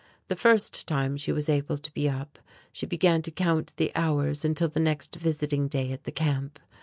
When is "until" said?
4.43-4.67